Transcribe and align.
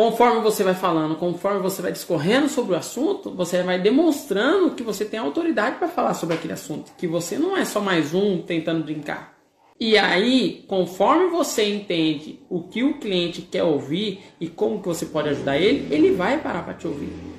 Conforme 0.00 0.40
você 0.40 0.64
vai 0.64 0.72
falando, 0.72 1.14
conforme 1.14 1.60
você 1.60 1.82
vai 1.82 1.92
discorrendo 1.92 2.48
sobre 2.48 2.72
o 2.72 2.78
assunto, 2.78 3.32
você 3.32 3.62
vai 3.62 3.78
demonstrando 3.78 4.70
que 4.70 4.82
você 4.82 5.04
tem 5.04 5.20
autoridade 5.20 5.76
para 5.76 5.88
falar 5.88 6.14
sobre 6.14 6.36
aquele 6.36 6.54
assunto, 6.54 6.90
que 6.96 7.06
você 7.06 7.36
não 7.36 7.54
é 7.54 7.66
só 7.66 7.82
mais 7.82 8.14
um 8.14 8.40
tentando 8.40 8.82
brincar. 8.82 9.36
E 9.78 9.98
aí, 9.98 10.64
conforme 10.66 11.26
você 11.26 11.68
entende 11.68 12.40
o 12.48 12.62
que 12.62 12.82
o 12.82 12.98
cliente 12.98 13.42
quer 13.42 13.62
ouvir 13.62 14.22
e 14.40 14.48
como 14.48 14.80
que 14.80 14.88
você 14.88 15.04
pode 15.04 15.28
ajudar 15.28 15.58
ele, 15.58 15.94
ele 15.94 16.12
vai 16.12 16.40
parar 16.40 16.62
para 16.62 16.72
te 16.72 16.86
ouvir. 16.86 17.29